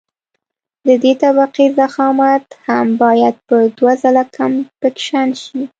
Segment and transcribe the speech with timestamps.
[0.87, 5.61] د دې طبقې ضخامت هم باید په دوه ځله کمپکشن شي